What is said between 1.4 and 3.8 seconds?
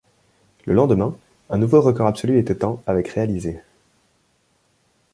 un nouveau record absolu est atteint avec réalisés.